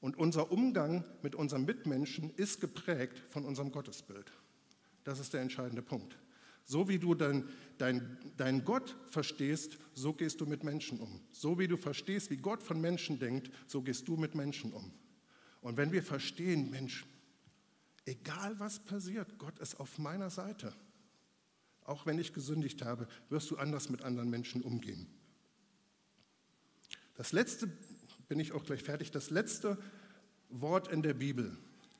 [0.00, 4.32] Und unser Umgang mit unseren Mitmenschen ist geprägt von unserem Gottesbild.
[5.04, 6.16] Das ist der entscheidende Punkt.
[6.64, 7.48] So wie du deinen
[7.80, 11.20] dein, dein Gott verstehst, so gehst du mit Menschen um.
[11.30, 14.92] So wie du verstehst, wie Gott von Menschen denkt, so gehst du mit Menschen um.
[15.62, 17.06] Und wenn wir verstehen, Mensch,
[18.04, 20.74] egal was passiert, Gott ist auf meiner Seite.
[21.84, 25.06] Auch wenn ich gesündigt habe, wirst du anders mit anderen Menschen umgehen.
[27.14, 27.70] Das letzte
[28.30, 29.10] bin ich auch gleich fertig.
[29.10, 29.76] Das letzte
[30.50, 31.58] Wort in der Bibel,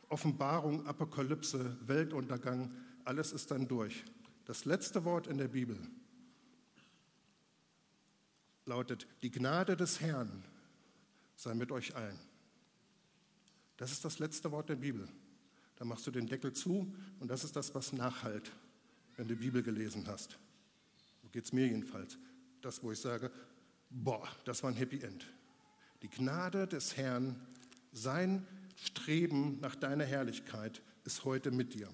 [0.08, 2.72] Offenbarung, Apokalypse, Weltuntergang,
[3.04, 4.04] alles ist dann durch.
[4.44, 5.76] Das letzte Wort in der Bibel
[8.64, 10.44] lautet, die Gnade des Herrn
[11.34, 12.18] sei mit euch allen.
[13.76, 15.08] Das ist das letzte Wort der Bibel.
[15.74, 18.52] Da machst du den Deckel zu und das ist das, was nachhalt,
[19.16, 20.38] wenn du die Bibel gelesen hast.
[21.22, 22.18] So geht es mir jedenfalls.
[22.60, 23.32] Das, wo ich sage,
[23.88, 25.26] boah, das war ein Happy End.
[26.02, 27.46] Die Gnade des Herrn,
[27.92, 31.92] sein Streben nach deiner Herrlichkeit ist heute mit dir.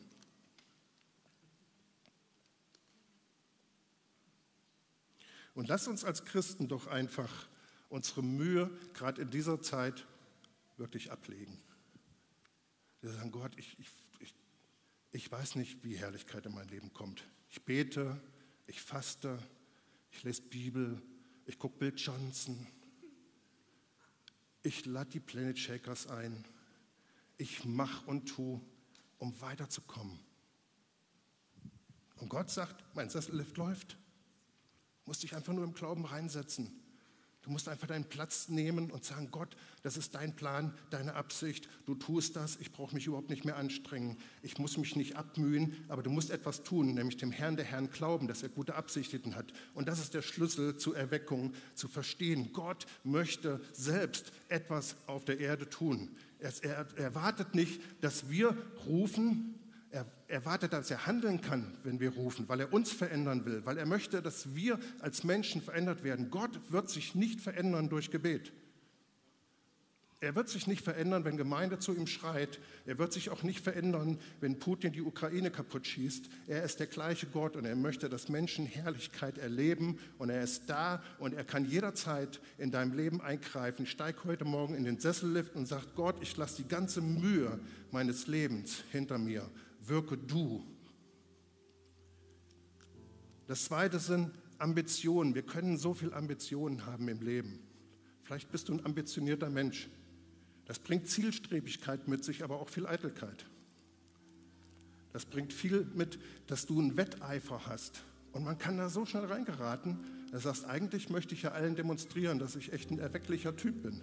[5.54, 7.48] Und lass uns als Christen doch einfach
[7.88, 10.06] unsere Mühe gerade in dieser Zeit
[10.76, 11.58] wirklich ablegen.
[13.00, 13.88] Wir sagen, Gott, ich, ich,
[14.20, 14.34] ich,
[15.12, 17.24] ich weiß nicht, wie Herrlichkeit in mein Leben kommt.
[17.48, 18.20] Ich bete,
[18.66, 19.38] ich faste,
[20.10, 21.00] ich lese Bibel,
[21.46, 22.66] ich gucke Bill Johnson,
[24.66, 26.44] ich lade die Planet Shakers ein.
[27.38, 28.60] ich mache und tue,
[29.18, 30.18] um weiterzukommen.
[32.16, 33.96] Und Gott sagt, mein Sessellift läuft.
[35.04, 36.82] Musst dich einfach nur im Glauben reinsetzen.
[37.46, 41.68] Du musst einfach deinen Platz nehmen und sagen, Gott, das ist dein Plan, deine Absicht,
[41.86, 45.76] du tust das, ich brauche mich überhaupt nicht mehr anstrengen, ich muss mich nicht abmühen,
[45.86, 49.36] aber du musst etwas tun, nämlich dem Herrn der Herrn glauben, dass er gute Absichten
[49.36, 49.52] hat.
[49.74, 55.38] Und das ist der Schlüssel zur Erweckung, zu verstehen, Gott möchte selbst etwas auf der
[55.38, 56.16] Erde tun.
[56.40, 58.56] Er erwartet nicht, dass wir
[58.86, 59.54] rufen,
[59.96, 63.78] er erwartet, dass er handeln kann, wenn wir rufen, weil er uns verändern will, weil
[63.78, 66.30] er möchte, dass wir als Menschen verändert werden.
[66.30, 68.52] Gott wird sich nicht verändern durch Gebet.
[70.20, 72.58] Er wird sich nicht verändern, wenn Gemeinde zu ihm schreit.
[72.86, 76.30] Er wird sich auch nicht verändern, wenn Putin die Ukraine kaputt schießt.
[76.46, 80.68] Er ist der gleiche Gott und er möchte, dass Menschen Herrlichkeit erleben und er ist
[80.68, 83.86] da und er kann jederzeit in deinem Leben eingreifen.
[83.86, 88.26] Steig heute Morgen in den Sessellift und sag Gott, ich lasse die ganze Mühe meines
[88.26, 89.48] Lebens hinter mir
[89.88, 90.64] wirke du.
[93.46, 95.34] Das zweite sind Ambitionen.
[95.34, 97.60] Wir können so viel Ambitionen haben im Leben.
[98.22, 99.88] Vielleicht bist du ein ambitionierter Mensch.
[100.64, 103.46] Das bringt Zielstrebigkeit mit sich, aber auch viel Eitelkeit.
[105.12, 106.18] Das bringt viel mit,
[106.48, 108.02] dass du einen Wetteifer hast.
[108.32, 109.98] Und man kann da so schnell reingeraten,
[110.30, 113.82] dass du sagst, eigentlich möchte ich ja allen demonstrieren, dass ich echt ein erwecklicher Typ
[113.82, 114.02] bin.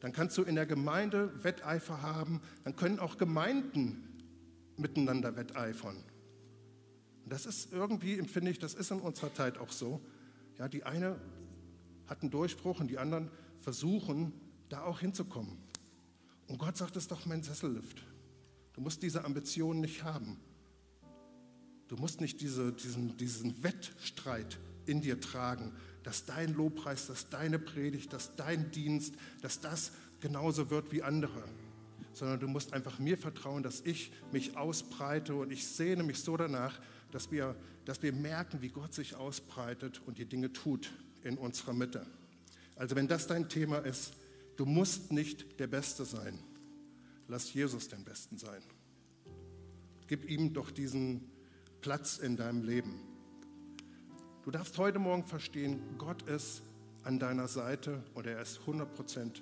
[0.00, 2.40] Dann kannst du in der Gemeinde Wetteifer haben.
[2.62, 4.13] Dann können auch Gemeinden
[4.76, 5.96] miteinander wetteifern.
[7.24, 10.00] Und das ist irgendwie, empfinde ich, das ist in unserer Zeit auch so.
[10.58, 11.18] Ja, die eine
[12.06, 14.32] hat einen Durchbruch und die anderen versuchen,
[14.68, 15.56] da auch hinzukommen.
[16.48, 18.04] Und Gott sagt, es ist doch mein Sessellift.
[18.74, 20.38] Du musst diese Ambitionen nicht haben.
[21.88, 27.58] Du musst nicht diese, diesen, diesen Wettstreit in dir tragen, dass dein Lobpreis, dass deine
[27.58, 31.42] Predigt, dass dein Dienst, dass das genauso wird wie andere
[32.14, 36.36] sondern du musst einfach mir vertrauen, dass ich mich ausbreite und ich sehne mich so
[36.36, 41.36] danach, dass wir, dass wir merken, wie Gott sich ausbreitet und die Dinge tut in
[41.36, 42.06] unserer Mitte.
[42.76, 44.14] Also wenn das dein Thema ist,
[44.56, 46.38] du musst nicht der Beste sein.
[47.28, 48.62] Lass Jesus den Besten sein.
[50.06, 51.30] Gib ihm doch diesen
[51.80, 53.00] Platz in deinem Leben.
[54.44, 56.62] Du darfst heute Morgen verstehen, Gott ist
[57.02, 59.40] an deiner Seite und er ist 100%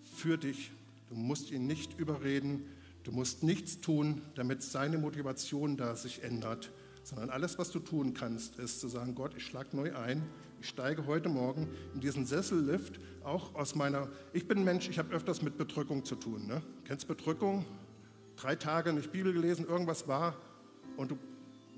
[0.00, 0.70] für dich
[1.14, 2.66] Du musst ihn nicht überreden,
[3.04, 6.72] du musst nichts tun, damit seine Motivation da sich ändert,
[7.04, 10.24] sondern alles, was du tun kannst, ist zu sagen, Gott, ich schlage neu ein,
[10.60, 15.14] ich steige heute Morgen in diesen Sessellift, auch aus meiner, ich bin Mensch, ich habe
[15.14, 16.48] öfters mit Bedrückung zu tun.
[16.48, 16.62] Ne?
[16.84, 17.64] Kennst Bedrückung?
[18.34, 20.36] Drei Tage nicht Bibel gelesen, irgendwas war
[20.96, 21.18] und du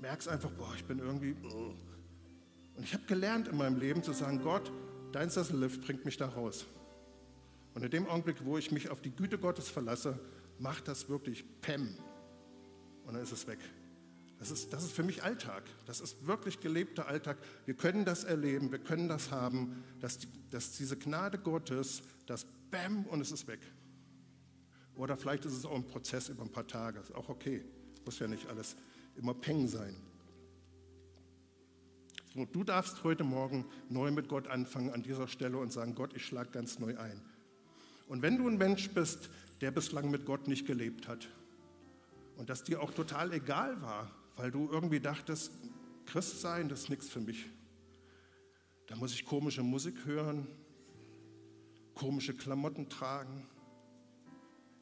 [0.01, 1.35] merkst einfach, boah, ich bin irgendwie...
[1.43, 4.71] Und ich habe gelernt in meinem Leben zu sagen, Gott,
[5.11, 6.65] dein Sessellift bringt mich da raus.
[7.77, 10.17] Und in dem Augenblick, wo ich mich auf die Güte Gottes verlasse,
[10.57, 11.95] macht das wirklich Pem.
[13.05, 13.59] Und dann ist es weg.
[14.39, 15.61] Das ist, das ist für mich Alltag.
[15.85, 17.37] Das ist wirklich gelebter Alltag.
[17.65, 20.17] Wir können das erleben, wir können das haben, dass,
[20.49, 23.59] dass diese Gnade Gottes, das Bäm und es ist weg.
[24.95, 26.99] Oder vielleicht ist es auch ein Prozess über ein paar Tage.
[26.99, 27.63] Ist auch okay.
[28.05, 28.75] Muss ja nicht alles
[29.17, 29.95] immer Peng sein.
[32.33, 36.15] So, du darfst heute Morgen neu mit Gott anfangen an dieser Stelle und sagen, Gott,
[36.15, 37.21] ich schlage ganz neu ein.
[38.07, 39.29] Und wenn du ein Mensch bist,
[39.61, 41.27] der bislang mit Gott nicht gelebt hat
[42.37, 45.51] und das dir auch total egal war, weil du irgendwie dachtest,
[46.05, 47.47] Christ sein, das ist nichts für mich.
[48.87, 50.47] Da muss ich komische Musik hören,
[51.95, 53.45] komische Klamotten tragen.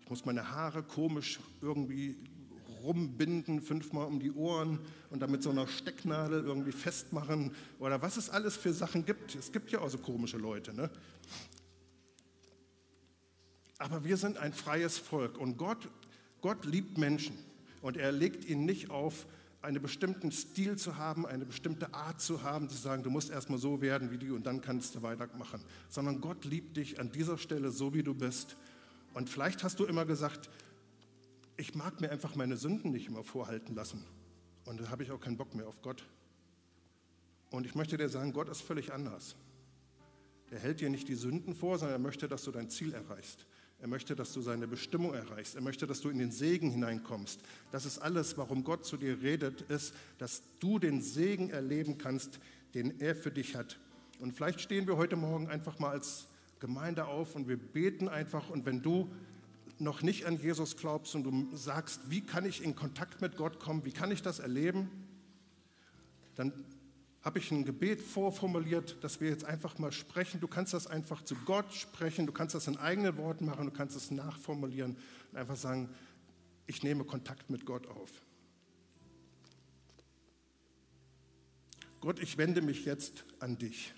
[0.02, 2.16] Ich muss meine Haare komisch irgendwie
[2.84, 8.18] rumbinden, fünfmal um die Ohren und dann mit so einer Stecknadel irgendwie festmachen oder was
[8.18, 9.34] es alles für Sachen gibt.
[9.34, 10.72] Es gibt ja auch so komische Leute.
[10.76, 10.92] Ne?
[13.78, 15.90] Aber wir sind ein freies Volk und Gott,
[16.42, 17.38] Gott liebt Menschen
[17.82, 19.28] und er legt ihnen nicht auf,
[19.62, 23.58] einen bestimmten Stil zu haben, eine bestimmte Art zu haben, zu sagen, du musst erstmal
[23.58, 27.38] so werden wie die und dann kannst du weitermachen, sondern Gott liebt dich an dieser
[27.38, 28.58] Stelle so, wie du bist.
[29.14, 30.50] Und vielleicht hast du immer gesagt,
[31.58, 34.06] ich mag mir einfach meine Sünden nicht immer vorhalten lassen
[34.66, 36.06] und da habe ich auch keinen Bock mehr auf Gott.
[37.50, 39.36] Und ich möchte dir sagen, Gott ist völlig anders.
[40.52, 43.46] Er hält dir nicht die Sünden vor, sondern er möchte, dass du dein Ziel erreichst.
[43.80, 45.56] Er möchte, dass du seine Bestimmung erreichst.
[45.56, 47.42] Er möchte, dass du in den Segen hineinkommst.
[47.72, 52.40] Das ist alles, warum Gott zu dir redet, ist, dass du den Segen erleben kannst,
[52.74, 53.80] den er für dich hat.
[54.20, 56.28] Und vielleicht stehen wir heute Morgen einfach mal als
[56.60, 58.49] Gemeinde auf und wir beten einfach.
[58.49, 59.12] Und wenn du
[59.78, 63.60] noch nicht an Jesus glaubst und du sagst, wie kann ich in Kontakt mit Gott
[63.60, 64.89] kommen, wie kann ich das erleben,
[66.36, 66.54] dann
[67.26, 70.39] habe ich ein Gebet vorformuliert, dass wir jetzt einfach mal sprechen.
[70.39, 73.71] Du kannst das einfach zu Gott sprechen, du kannst das in eigenen Worten machen, du
[73.71, 74.95] kannst es nachformulieren
[75.32, 75.89] und einfach sagen,
[76.67, 78.11] ich nehme Kontakt mit Gott auf.
[81.99, 83.95] Gott, ich wende mich jetzt an dich.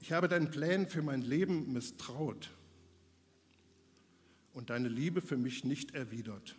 [0.00, 2.50] Ich habe deinen Plänen für mein Leben misstraut
[4.54, 6.56] und deine Liebe für mich nicht erwidert.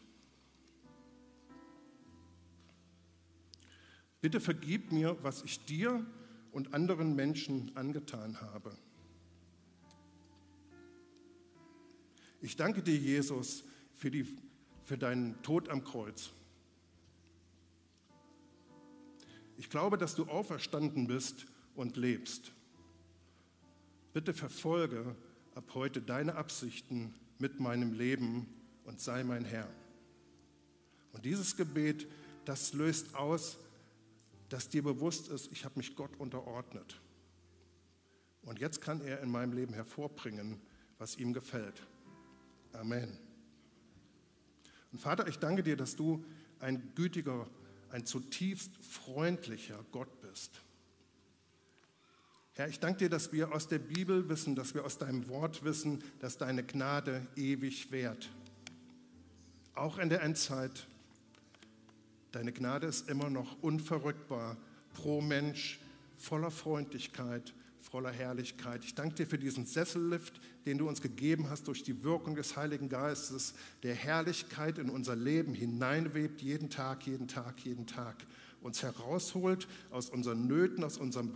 [4.22, 6.06] Bitte vergib mir, was ich dir
[6.52, 8.76] und anderen Menschen angetan habe.
[12.42, 13.64] Ich danke dir, Jesus,
[13.94, 14.26] für, die,
[14.84, 16.32] für deinen Tod am Kreuz.
[19.58, 21.46] Ich glaube, dass du auferstanden bist
[21.76, 22.54] und lebst.
[24.14, 25.16] Bitte verfolge
[25.54, 28.48] ab heute deine Absichten mit meinem Leben
[28.86, 29.70] und sei mein Herr.
[31.12, 32.08] Und dieses Gebet,
[32.46, 33.58] das löst aus,
[34.50, 37.00] dass dir bewusst ist, ich habe mich Gott unterordnet.
[38.42, 40.60] Und jetzt kann er in meinem Leben hervorbringen,
[40.98, 41.82] was ihm gefällt.
[42.74, 43.18] Amen.
[44.92, 46.26] Und Vater, ich danke dir, dass du
[46.60, 47.48] ein gütiger,
[47.92, 50.62] ein zutiefst freundlicher Gott bist.
[52.54, 55.64] Herr, ich danke dir, dass wir aus der Bibel wissen, dass wir aus deinem Wort
[55.64, 58.30] wissen, dass deine Gnade ewig währt.
[59.76, 60.88] Auch in der Endzeit.
[62.32, 64.58] Deine Gnade ist immer noch unverrückbar,
[64.94, 65.80] pro Mensch,
[66.18, 68.84] voller Freundlichkeit, voller Herrlichkeit.
[68.84, 72.56] Ich danke dir für diesen Sessellift, den du uns gegeben hast durch die Wirkung des
[72.56, 78.16] Heiligen Geistes, der Herrlichkeit in unser Leben hineinwebt, jeden Tag, jeden Tag, jeden Tag
[78.62, 81.32] uns herausholt aus unseren Nöten, aus, unserem,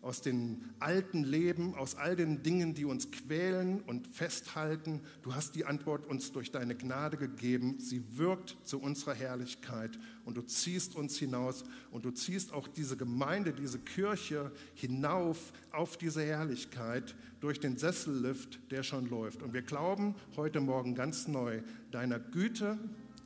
[0.00, 5.00] aus den alten Leben, aus all den Dingen, die uns quälen und festhalten.
[5.22, 7.78] Du hast die Antwort uns durch deine Gnade gegeben.
[7.78, 12.96] Sie wirkt zu unserer Herrlichkeit und du ziehst uns hinaus und du ziehst auch diese
[12.96, 19.42] Gemeinde, diese Kirche hinauf auf diese Herrlichkeit durch den Sessellift, der schon läuft.
[19.42, 22.78] Und wir glauben heute Morgen ganz neu deiner Güte,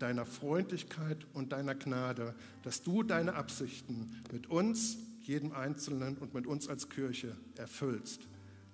[0.02, 2.34] deiner Freundlichkeit und deiner Gnade,
[2.64, 8.22] dass du deine Absichten mit uns, jedem Einzelnen und mit uns als Kirche erfüllst.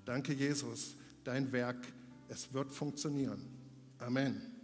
[0.06, 1.76] Danke, Jesus, dein Werk,
[2.28, 3.44] es wird funktionieren.
[3.98, 4.57] Amen.